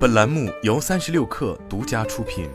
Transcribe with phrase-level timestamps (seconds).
[0.00, 2.48] 本栏目由三十六氪独家出品。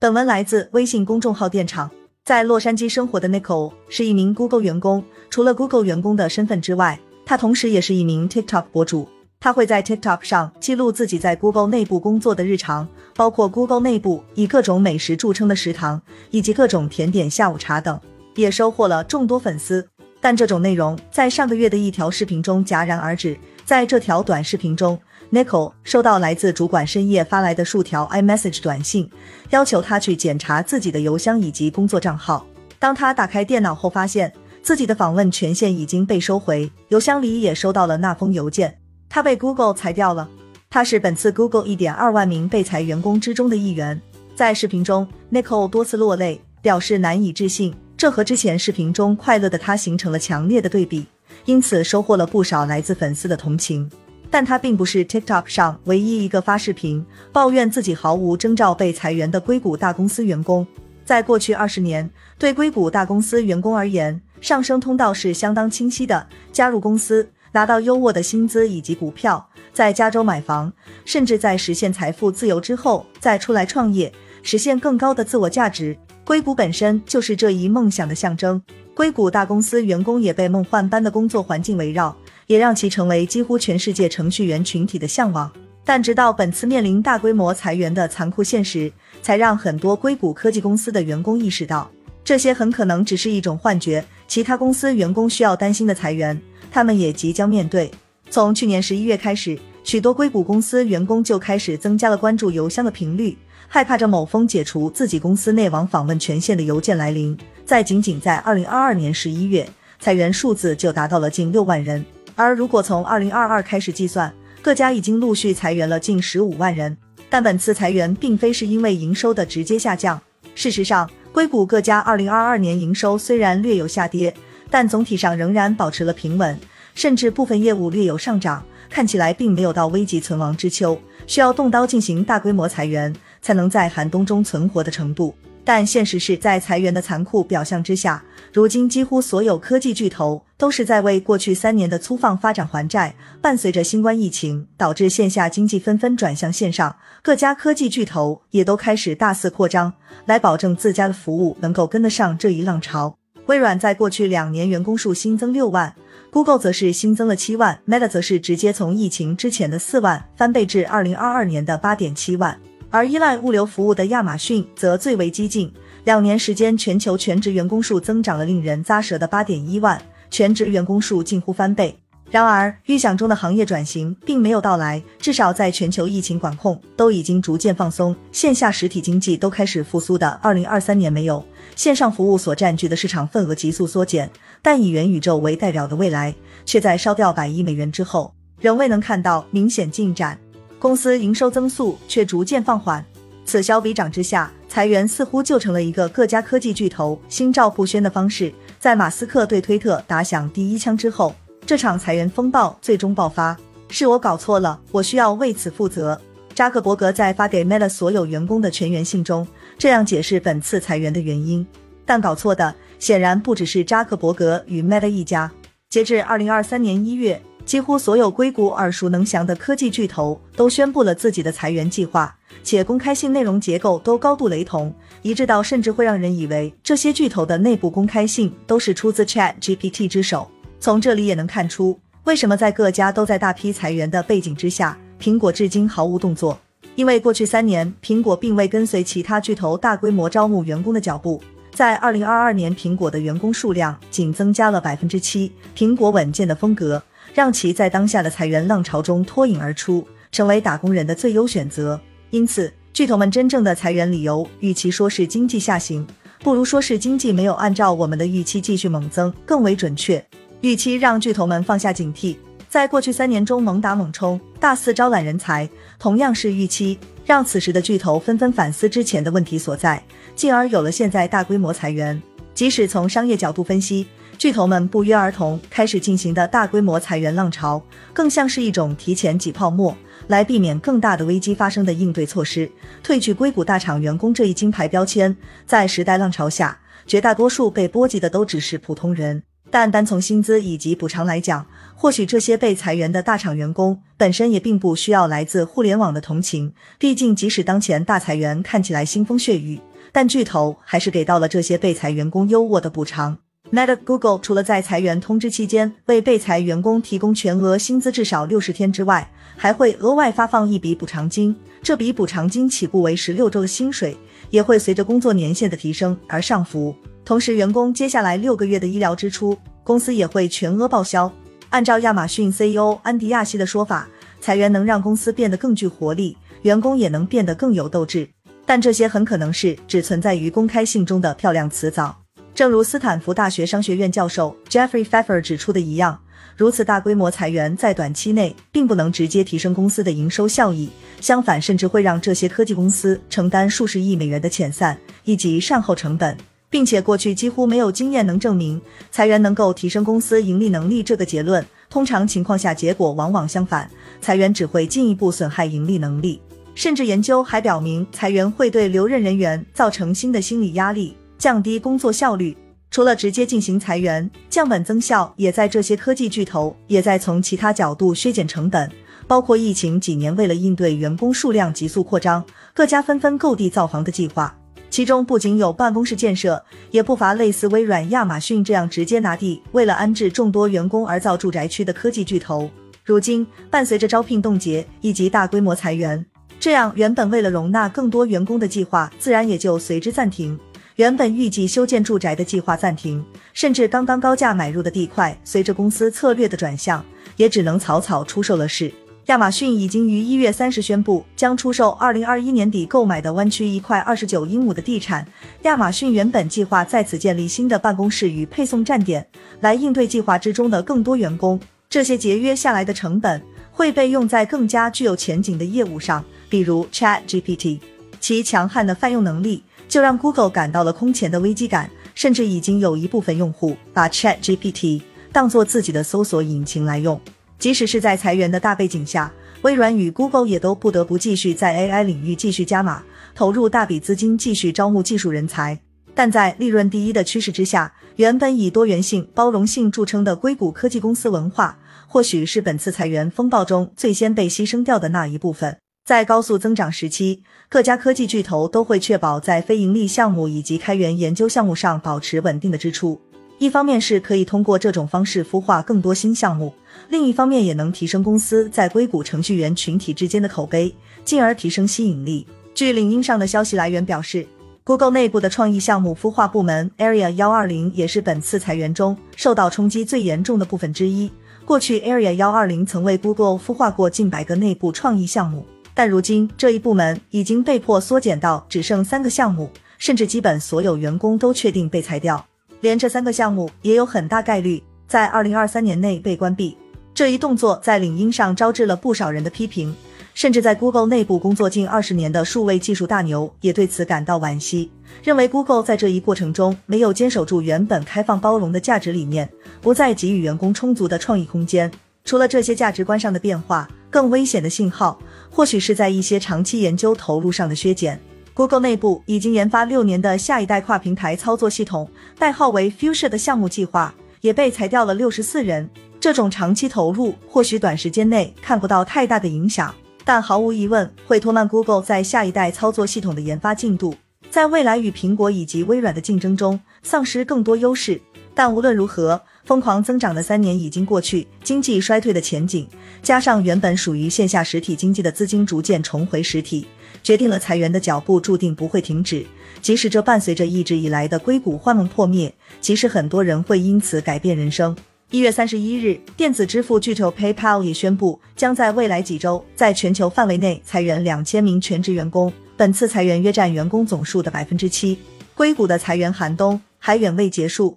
[0.00, 1.90] 本文来自微信公众号电厂。
[2.24, 9.06] 在洛杉矶生活的 Nicole 是一名 Google 员工，除了 Google 员工的身份之外，他同时也是一名 TikTok 博主。
[9.38, 18.00] 他会在 TikTok 上记录自己在 Google 内部工作的日常，包括 Google 内部以各种美食著称的食堂，以及各种甜点下午茶等，
[18.36, 19.90] 也收获了众多粉丝。
[20.24, 23.38] 但这种内容在上个月的一条视频中戛然而止。
[23.66, 24.98] 在这条短视频中
[25.30, 29.10] ，Nicole 收到来自主管深夜发来的数条 iMessage 短信，
[29.50, 32.46] 要求他去检查自己的邮箱以及工作账号。
[32.78, 34.32] 当他打开电脑后，发现
[34.62, 38.78] 自己的访问权限已经被收回，邮箱里也收到了那封邮件。
[39.10, 40.26] 他被 Google 裁掉了。
[40.70, 44.00] 他是本次 Google 一点二万名被裁员工之中的一员。
[44.34, 47.74] 在视频中，Nicole 多次落泪，表示难以置信。
[47.96, 51.06] 这和之前视频中快乐的他形成了强烈的对比，
[51.44, 53.90] 因此收获了不少来自粉丝的同情。
[54.30, 60.66] 但他并不是 TikTok 上唯一一个发视频抱怨自己毫无征兆被裁员的硅谷大公司员工。
[61.04, 70.72] 在过去二十年，对硅谷大公司员工而言，上升通道是相当清晰的：加入公司，拿到优渥的薪资以及股票，在加州买房，
[71.04, 75.96] 甚至在实现财富自由之后再出来创业，实现更高的自我价值。
[76.24, 78.60] 硅谷本身就是这一梦想的象征，
[78.94, 85.52] 硅谷大公司员工也被梦幻般的工作环境围绕，也让其成为几乎全世界程序员群体的向往。
[85.84, 91.90] 但直到本次面临大规模裁员的残酷现实，才让很多硅谷科技公司的员工意识到，
[92.24, 94.02] 这些很可能只是一种幻觉。
[94.26, 96.40] 其他公司员工需要担心的裁员，
[96.72, 97.90] 他们也即将面对。
[98.30, 103.36] 从去年十一月开始，许多硅谷公司员工就开始增加了关注邮箱的频率。
[103.68, 109.68] 害怕着某封解除自己公司内网访问权限的邮件来临，在仅仅在二零二二年十一月，
[110.00, 112.04] 裁员数字就达到了近六万人。
[112.34, 116.96] 而如果从二零二二开始计算，各家已经陆续裁员了近十五万人。
[117.28, 120.20] 但本次裁员并非是因为营收的直接下降。
[120.54, 124.32] 事实上，硅谷各家二零二二年营收虽然略有下跌，
[124.70, 126.56] 但总体上仍然保持了平稳，
[126.94, 133.14] 甚至部分业务略有上涨，看起来并没有到危急存亡之秋，需要动刀进行大规模裁员。
[133.44, 135.34] 才能在寒冬中存活的程度，
[135.64, 138.24] 但现实是在裁员的残酷表象之下，
[138.54, 143.14] 如今几乎所有科技巨头都是在为过去三年的粗放发展还债。
[143.42, 149.92] 伴随着新冠疫情导致线下经济纷纷转向线上，各家科技巨头也都开始大肆扩张，
[150.24, 153.14] 来保证自家的服务能够跟得上这一浪潮。
[153.44, 155.94] 微软在过去两年员工数新增六万
[156.34, 162.58] ，Google 则是新增了七万，Meta 则是直接从疫情之前的四万翻倍至二零二二年的八点七万。
[162.90, 165.72] 而依赖物流服务的亚马逊则最为激进，
[166.02, 171.96] 两年时间，全球全职员工数增长了令人咂舌的八点一万，全职员工数近乎翻倍。
[172.30, 181.44] 然而，预想中的行业转型并没有到来，至少在全球疫情管控都已经逐渐放松，线下实体经济都开始复苏的二零二三年没有，
[181.76, 184.28] 线上服务所占据的市场份额急速缩减，
[184.64, 190.38] 但以元宇宙为代表的未来，却在烧掉百亿美元之后，仍未能看到明显进展。
[190.78, 193.04] 公司营收增速却逐渐放缓，
[193.44, 198.50] 此消彼长之下，裁员似乎就成了一个各家科技巨头心照不宣的方式。
[198.80, 201.34] 在马斯克对推特打响第一枪之后，
[201.66, 203.54] 这场裁员风暴最终爆发。
[203.90, 206.18] 是我搞错了，我需要为此负责。
[206.54, 209.46] 扎克伯格在发给 Meta 所有员工的全员信中
[209.76, 211.66] 这样解释本次裁员的原因。
[212.06, 215.50] 但搞错的显然不只是扎克伯格与 Meta 一家。
[215.88, 217.40] 截至二零二三年一月。
[217.64, 230.46] 几乎所有硅谷耳熟能详的科技巨头都宣布了自己的裁员计划，且公开性内容结构都高度雷同，一致到甚至会让人以为这些巨头的内部公开信都是出自 Chat GPT 之手。
[230.78, 236.60] 从这里也能看出，为什么在各家都在大批裁员的背景之下，苹果至今毫无动作。
[236.96, 241.42] 因为过去三年，苹果并未跟随其他巨头大规模招募员工的脚步，
[241.74, 245.52] 在二零二二年，苹果的员工数量仅增加了百分之七。
[245.76, 247.02] 苹果稳健的风格。
[247.34, 252.00] 让其在当下的裁员浪潮中脱颖而出，成为打工人的最优选择。
[252.30, 256.06] 因此，巨头们真正的裁员理由，与其说是经济下行，
[256.44, 260.24] 不如说是经济没有按照我们的预期继续猛增更为准确。
[260.60, 262.36] 预期让巨头们放下警惕，
[262.68, 270.02] 在过去三年中猛打猛冲，大肆招揽人才，同样是预期让此时的巨头纷纷反思之前的问题所在，
[270.34, 272.20] 进而有了现在大规模裁员。
[272.54, 274.06] 即使从商业角度分析，
[274.38, 277.82] 巨头们不约而同开始进行的大规模裁员浪潮，
[278.12, 279.96] 更像是一种提前挤泡沫，
[280.28, 282.70] 来避免更大的危机发生的应对措施。
[283.04, 285.36] 褪去硅谷大厂员工这一金牌标签，
[285.66, 289.42] 在时代浪潮下，绝大多数被波及的都只是普通人。
[289.70, 291.66] 但单从薪资以及补偿来讲，
[291.96, 299.80] 或许这些被裁员的大厂员工本身也并不需要来自互联网的同情，毕竟即使当前大裁员看起来腥风血雨，
[300.12, 303.38] 但巨头还是给到了这些被裁员工优渥的补偿。
[303.72, 311.56] Meta、Google 除了在裁员通知期间为被裁员工提供全额薪资至少六十天之外，还会额外发放一笔补偿金。
[311.82, 314.16] 这笔补偿金起步为十六周的薪水，
[314.50, 316.94] 也会随着工作年限的提升而上浮。
[317.24, 321.32] 同时，员工接下来六个月的医疗支出，公司也会全额报销。
[321.74, 324.06] 按照亚马逊 CEO 安迪亚西的说法，
[324.40, 328.28] 裁员能让公司变得更具活力，员工也能变得更有斗志。
[328.64, 332.16] 但这些很可能是只存在于公开信中的漂亮辞藻。
[332.54, 336.16] 正如斯坦福大学商学院教授 Jeffrey Pfeffer 指出的一样，
[336.56, 340.88] 如此大规模裁员在短期内并不能直接提升公司的营收效益，
[341.20, 346.36] 相反，甚至会让这些科技公司承担数十亿美元的遣散以及善后成本，
[346.74, 348.82] 并且过去几乎没有经验能证明
[349.12, 351.64] 裁员能够提升公司盈利能力这个结论。
[351.88, 353.88] 通常情况下，结果往往相反，
[354.20, 356.42] 裁员只会进一步损害盈利能力。
[356.74, 361.16] 甚至研究还表明，裁员会对留任人员造成新的心理压力。
[361.38, 362.56] 降低工作效率，
[362.90, 368.90] 除了直接进行裁员，降本增效，也在这些科技巨头也在从其他角度削减成本，
[369.28, 372.44] 包括疫情几年为了应对员工数量急速扩张，
[372.74, 374.52] 各家纷纷购地造房的计划。
[374.94, 382.70] 其中不仅有办公室建设，也不乏类似微软、亚马逊这样直接拿地为了安置众多员工而造住宅区的科技巨头。
[383.04, 386.24] 如今，伴随着招聘冻结以及大规模裁员，
[386.60, 390.56] 这样原本为了容纳更多员工的计划，自然也就随之暂停。
[390.94, 397.04] 原本预计修建住宅的计划暂停，甚至刚刚高价买入的地块，随着公司策略的转向，
[397.36, 398.94] 也只能草草出售了事。
[399.26, 405.26] 亚马逊已经于一月三十宣布将出售二零二一年底购买的湾区一块二十九英亩的地产。
[405.62, 409.26] 亚马逊原本计划在此建立新的办公室与配送站点，
[409.60, 411.58] 来应对计划之中的更多员工。
[411.88, 413.40] 这些节约下来的成本
[413.72, 417.80] 会被用在更加具有前景的业务上，比如 Chat GPT，
[418.20, 419.62] 其强悍的泛用能力。
[419.86, 427.20] 就让 Google 感到了空前的危机感，甚至已经有一部分用户把 Chat GPT 当做自己的搜索引擎来用。
[427.58, 433.02] 即使是在裁员的大背景下，微软与 Google 也都不得不继续在 AI 领域继续加码，
[433.34, 435.78] 投入大笔资金继续招募技术人才。
[436.14, 445.76] 但在利润第一的趋势之下，原本以多元性、包容性著称的硅谷科技公司文化，或许是本次裁员风暴中最先被牺牲掉的那一部分。
[446.04, 453.20] 在高速增长时期，各家科技巨头都会确保在非盈利项目以及开源研究项目上保持稳定的支出。
[453.58, 456.74] 一方面是可以通过这种方式孵化更多新项目，
[457.08, 462.46] 另一方面也能提升公司在硅谷程序员群体之间的口碑，进而提升吸引力。
[462.74, 464.44] 据领英上的消息来源表示
[464.82, 471.30] ，Google 内部的创意项目孵化部门 Area 幺二零也是本次裁员中受到冲击最严重的部分之一。
[471.64, 475.64] 过去，Area 幺二零曾为 Google 孵化过近百个内部创意项目。
[475.94, 482.44] 但如今这一部门已经被迫缩减到只剩三个项目，甚至基本所有员工都确定被裁掉。
[482.84, 486.76] 连这三个项目也有很大概率在二零二三年内被关闭。
[487.14, 489.96] 这一动作在领英上招致了不少人的批评，
[490.34, 494.90] 甚至在 Google 内部工作近二十年的数位技术大牛也对此感到惋惜，
[495.22, 499.48] 认为 Google 在这一过程中没有坚守住原本开放包容的价值理念，
[499.80, 501.90] 不再给予员工充足的创意空间。
[502.26, 505.18] 除了这些价值观上的变化，更危险的信号，
[505.50, 508.20] 或许是在一些长期研究投入上的削减。
[508.54, 512.08] Google 内部已经研发六年的下一代跨平台操作系统，
[512.38, 515.90] 代号为 Fuchsia 的项目计划，也被裁掉了六十四人。
[516.20, 519.92] 这种长期投入，或许短时间内看不到太大的影响，
[520.24, 524.14] 但毫无疑问会拖慢 Google 在下一代操作系统的研发进度，
[524.50, 528.20] 在未来与苹果以及微软的竞争中丧失更多优势。
[528.54, 532.88] 但无论如何，疯狂增长的三年已经过去，经济衰退的前景，
[533.20, 536.86] 加上原本属于线下实体经济的资金逐渐重回实体，
[537.24, 539.44] 决定了裁员的脚步注定不会停止。
[539.82, 544.96] 即使这伴随着一直以来的硅谷幻梦破灭，即使很多人会因此改变人生。
[545.30, 555.18] 一月三十一日，电子支付巨头 PayPal 也宣布，将在未来几周在全球范围内裁员两千名全职员工，本次裁员约占员工总数的百分之七。
[555.54, 557.96] 硅谷的裁员寒冬还远未结束。